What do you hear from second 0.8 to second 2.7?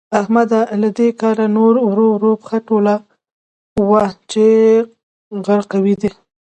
له دې کاره نور ورو ورو پښه